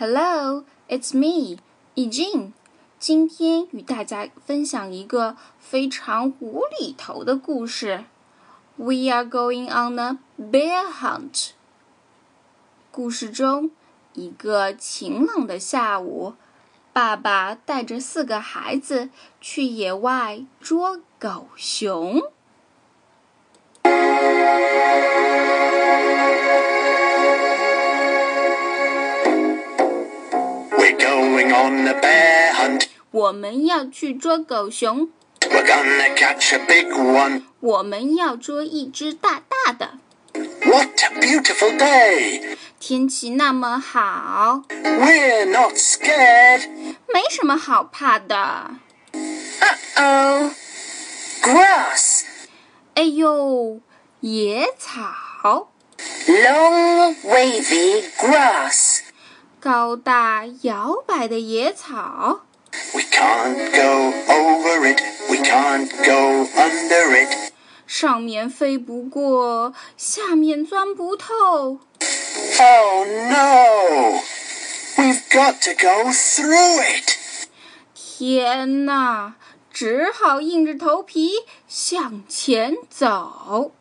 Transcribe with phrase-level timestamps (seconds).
[0.00, 1.58] Hello, it's me,
[1.96, 2.52] Ejin。
[3.00, 8.04] 今天与大家分享一个非常无厘头的故事。
[8.76, 11.50] We are going on a bear hunt。
[12.92, 13.72] 故事中，
[14.12, 16.34] 一个晴朗的下午，
[16.92, 19.10] 爸爸带着四个孩子
[19.40, 22.22] 去野外捉狗熊。
[31.57, 32.87] on a bear hunt.
[33.11, 35.09] 我们要去捉狗熊，
[35.41, 37.43] We're gonna catch a big one.
[37.59, 39.97] 我们要捉一只大大的。
[40.65, 42.57] What a beautiful day!
[42.79, 46.67] 天气那么好， We're not scared.
[47.13, 48.71] 没什么好怕的。
[49.13, 50.51] Uh-oh.
[51.41, 52.23] Grass.
[52.95, 53.79] 哎呦，
[54.21, 55.69] 野草，
[56.27, 58.96] Long, wavy grass.
[59.60, 62.42] 高大摇摆的野草
[62.94, 65.02] ，We can't go over it.
[65.28, 67.52] We can't go under it.
[67.86, 71.80] 上面飞不过，下面钻不透。
[72.60, 74.20] Oh no!
[74.96, 77.16] We've got to go through it.
[77.94, 79.34] 天哪，
[79.72, 81.30] 只好硬着头皮
[81.66, 83.72] 向前走。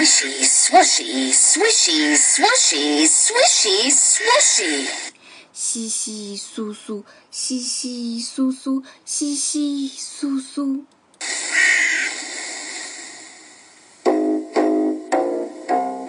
[0.00, 4.88] Swishy, swooshy, swishy, swooshy, swishy, swooshy.
[5.52, 10.84] 稀稀疏疏，稀稀疏疏，稀稀疏疏。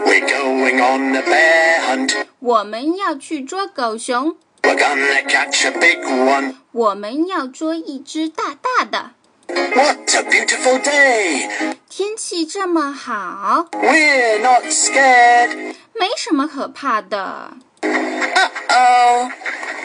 [0.06, 2.26] We're going on a bear hunt.
[2.40, 6.56] 我们要去捉狗熊， We're gonna catch a big one.
[6.72, 9.12] 我们要捉一只大大的。
[9.50, 11.76] What a beautiful day!
[11.92, 15.76] 天气这么好， We're not scared.
[15.94, 17.52] 没什么可怕的。
[17.82, 19.32] Uh-oh.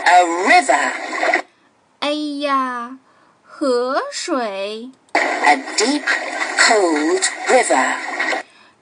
[0.05, 0.93] A river.
[2.01, 2.99] 哎呀，
[3.43, 6.03] 河水 A deep,
[6.59, 7.95] cold river.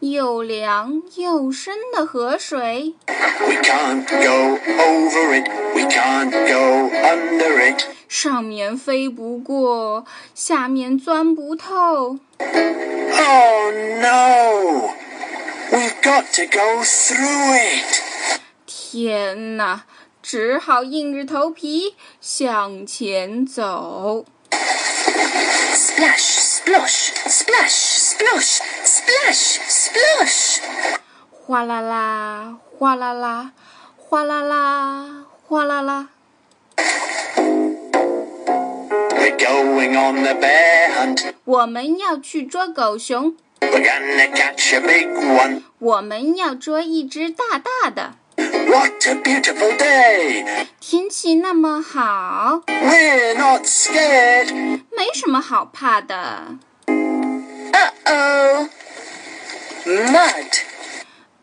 [0.00, 5.46] 又凉又深的河水， We can't go over it.
[5.74, 7.84] We can't go under it.
[8.15, 12.17] 上面飞不过，下面钻不透。
[12.39, 14.89] Oh no!
[15.69, 17.99] We've got to go through it.
[18.65, 19.81] 天哪，
[20.23, 24.25] 只好硬着头皮向前走。
[25.73, 30.59] Splash, splosh, splash, splosh, splash, splosh.
[31.45, 33.51] 哗啦啦，哗啦啦，
[33.97, 36.07] 哗啦啦，哗啦啦。
[39.34, 41.34] We're going on a bear hunt.
[41.44, 45.62] 我们要去捉狗熊， We're gonna catch a big one.
[45.78, 48.14] 我们要捉一只大大的。
[48.36, 50.66] What a beautiful day!
[50.80, 54.80] 天气那么好， We're not scared.
[54.96, 56.56] 没什么好怕的。
[56.86, 58.68] Uh-oh.
[59.84, 60.60] Mud.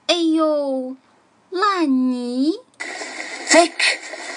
[0.07, 0.95] 哎呦，
[1.49, 2.53] 烂泥，
[3.49, 3.71] Thick,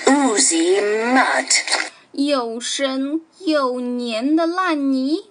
[0.06, 0.80] oozy
[1.14, 1.46] mud.
[2.12, 5.29] 又深 又黏的烂泥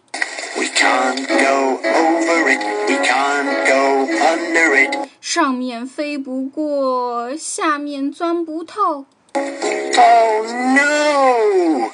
[0.56, 2.60] ，We can't go over it.
[2.88, 4.97] We can't go under it.
[5.20, 9.06] 上面飞不过，下面钻不透。
[9.34, 11.91] Oh no!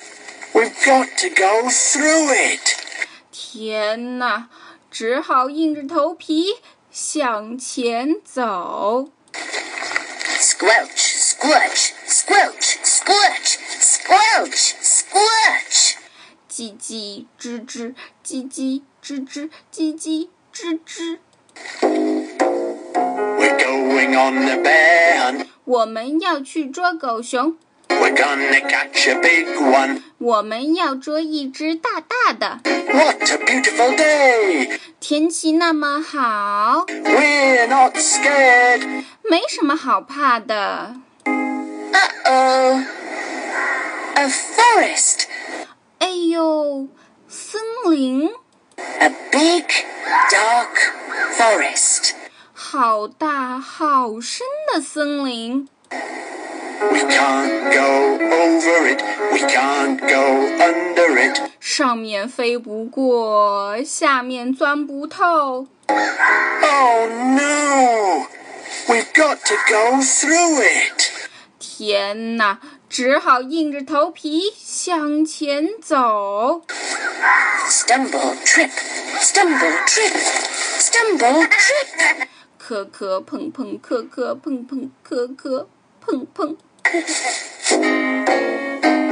[0.53, 2.77] We've got to go through it.
[3.33, 4.51] 天哪，
[4.91, 6.57] 只好硬着头皮
[6.91, 9.09] 向前走。
[10.39, 14.75] Squelch, squelch, squelch, squelch, squelch.
[17.39, 17.95] 吱吱，
[18.25, 21.19] 叽叽吱吱，叽叽吱吱。
[23.39, 25.47] We're going on a bear hunt.
[25.65, 27.57] 我们要去捉狗熊
[27.89, 30.03] ，We're gonna catch a big one.
[30.19, 32.61] 我们要捉一只大大的。
[32.93, 34.79] What a beautiful day!
[34.99, 39.05] 天气那么好，We're not scared.
[39.23, 40.97] 没什么好怕的。
[41.25, 42.81] Uh-oh.
[44.15, 45.25] A forest.
[45.99, 46.89] 哎呦，
[47.30, 47.62] 森
[47.92, 48.30] 林，
[49.00, 49.66] A big,
[50.30, 50.76] dark
[51.38, 52.14] forest.
[52.54, 59.02] 好大好深的森林， We can't go over it.
[59.32, 61.40] We can't go under it.
[61.60, 65.68] 上面飞不过，下面钻不透。
[65.88, 68.28] Oh no!
[68.88, 71.12] We've got to go through it.
[71.60, 72.60] 天哪，
[72.91, 76.63] 只好硬着头皮向前走。
[77.69, 78.69] Stumble, trip,
[79.21, 80.13] stumble, trip,
[80.77, 82.27] stumble, trip.
[82.59, 85.69] 磕磕碰碰，磕磕碰碰，磕磕
[86.01, 86.57] 碰碰。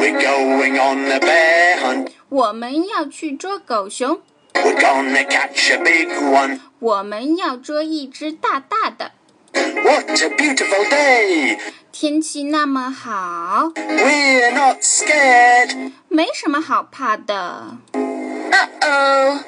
[0.00, 2.08] We're going on a bear hunt.
[2.28, 4.20] 我们要去捉狗熊
[4.54, 6.58] ，We're gonna catch a big one.
[6.80, 9.12] 我们要捉一只大大的。
[9.57, 11.57] What a beautiful day!
[11.91, 15.91] 天气那么好， We're not scared.
[16.09, 17.77] 没什么好怕的。
[17.93, 19.39] Uh oh,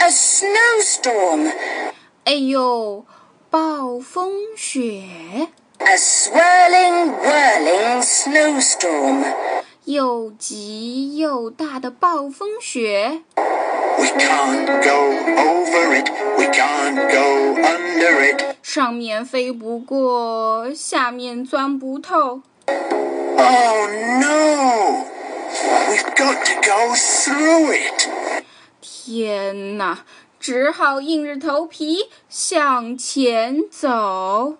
[0.00, 1.52] a snowstorm.
[2.24, 3.04] 哎呦，
[3.50, 5.02] 暴风雪，
[5.78, 9.24] A swirling, whirling snowstorm.
[9.84, 13.22] 又急又大的暴风雪。
[13.98, 16.10] We can't go over it.
[16.36, 18.51] We can't go under it.
[18.63, 22.41] 上面飞不过，下面钻不透。
[22.65, 23.89] Oh
[24.21, 25.05] no!
[25.89, 28.07] We've got to go through it.
[28.81, 29.99] 天哪，
[30.39, 34.55] 只好硬着头皮向前走。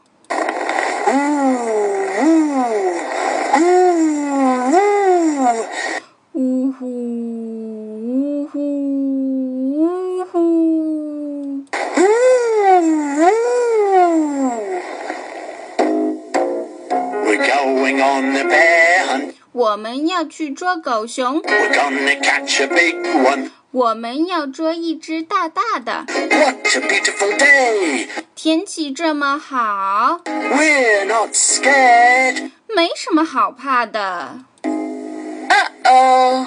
[19.73, 23.49] 我们要去捉狗熊，We're gonna catch a big one.
[23.71, 26.05] 我们要捉一只大大的。
[26.07, 28.07] What a beautiful day!
[28.35, 32.51] 天气这么好，We're not scared.
[32.67, 34.45] 没什么好怕的。
[34.61, 36.45] Uh oh,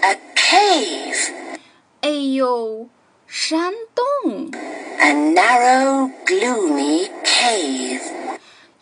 [0.00, 1.32] a cave.
[2.00, 2.88] 哎呦，
[3.26, 4.50] 山洞
[4.98, 8.00] ，A narrow, gloomy cave.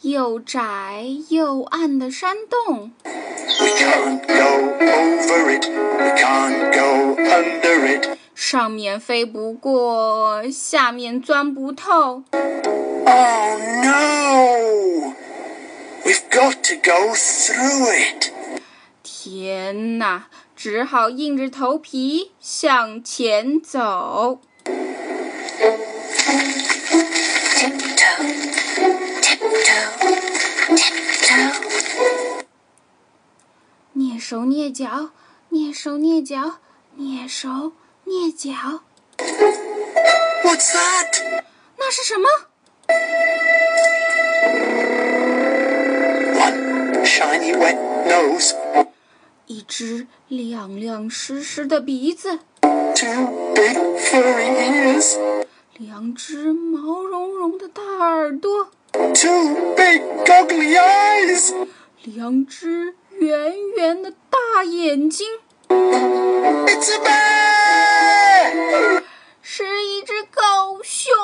[0.03, 2.93] 又窄又暗的山洞。
[3.62, 5.66] We can't go over it.
[5.68, 8.18] We can't go under it.
[8.36, 12.24] 上面飞不过，下面钻不透。
[12.32, 15.14] Oh no!
[16.04, 18.32] We've got to go through it.
[19.04, 24.40] 天哪，只好硬着头皮向前走。
[27.58, 28.24] Tiptoe,
[29.22, 30.16] tiptoe,
[30.72, 32.13] tiptoe.
[34.25, 35.11] 蹑手蹑脚，
[35.51, 36.59] 蹑手蹑脚，
[36.99, 37.73] 蹑手
[38.07, 38.81] 蹑脚。
[40.43, 41.43] What's that?
[41.77, 42.27] 那是什么
[46.41, 47.77] ？One shiny wet
[48.09, 48.55] nose.
[49.45, 55.19] 一只亮亮湿湿的鼻子，Two big furry ears.
[55.77, 61.69] 两只毛茸茸的大耳朵，Two big goggly eyes.
[62.05, 62.95] 两只
[63.25, 65.27] 圆圆的大眼睛。
[69.41, 71.15] 是一只狗熊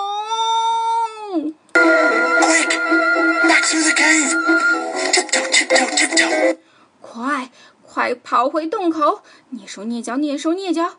[7.02, 7.50] 快
[7.82, 9.20] 快跑回洞口。
[9.52, 10.96] 蹑手蹑脚蹑手蹑脚。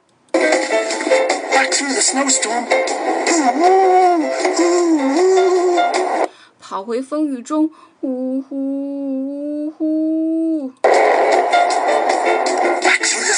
[6.59, 7.71] 跑回风雨中
[8.01, 10.50] 呜呼呜呼。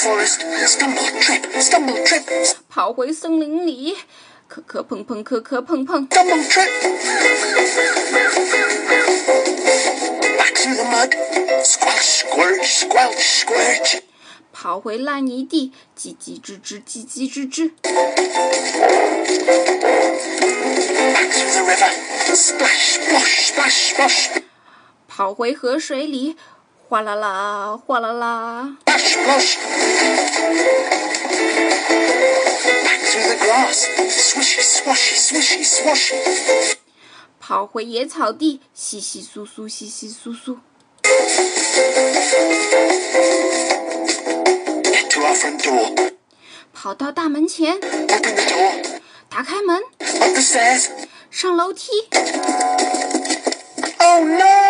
[0.03, 0.43] Back through the forest.
[0.67, 2.23] Stumble, trip, stumble, trip,
[2.67, 3.95] 跑回森林里，
[4.49, 6.09] 磕磕碰碰，磕磕碰碰。
[6.09, 6.67] stumble, trip.
[10.37, 11.15] Back through the mud.
[11.63, 14.01] Squelch, squirch, squelch, squirch.
[14.51, 17.71] 跑回烂泥地，叽叽吱吱，叽叽吱吱。
[21.13, 21.91] Back through the river.
[22.35, 24.43] Splash, splosh, splash, splosh.
[25.07, 26.35] 跑回河水里，
[26.93, 28.77] 哗啦啦，哗啦啦。
[37.39, 40.59] 跑回野草地，稀稀疏疏，稀稀疏疏。
[46.71, 47.79] 跑到大门前，
[49.27, 49.81] 打开门，
[51.31, 51.89] 上楼梯。
[53.97, 54.62] Oh no！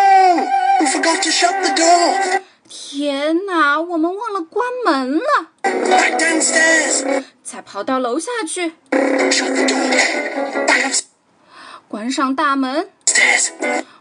[2.68, 5.50] 天哪，我们忘了关门了。
[5.62, 7.24] Back downstairs.
[7.42, 10.66] 再跑到楼下去，Shut the door.
[10.66, 11.02] Back
[11.88, 12.88] 关上大门.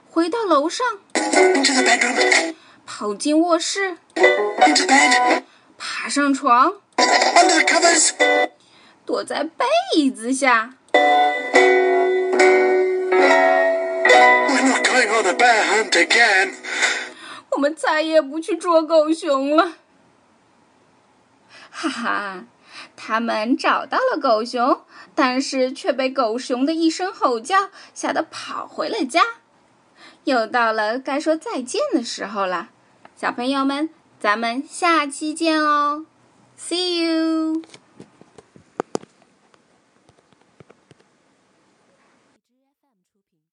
[0.09, 2.55] 回到楼上，Into the bedroom.
[2.85, 5.43] 跑进卧室，Into bed.
[5.77, 8.11] 爬上床，Under the covers.
[9.05, 10.75] 躲在被子下。
[17.55, 19.73] 我们再也不去捉狗熊了。
[21.69, 22.45] 哈哈，
[22.95, 24.81] 他们找到了狗熊，
[25.15, 29.21] 但是却被狗熊的一声吼叫吓得跑回了家。
[30.25, 32.69] 又到了该说再见的时候了，
[33.15, 36.05] 小朋友们，咱们下期见哦
[36.57, 37.61] ，See you。